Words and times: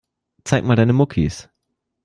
Zeig 0.45 0.63
mal 0.63 0.75
deine 0.75 0.93
Muckis. 0.93 1.47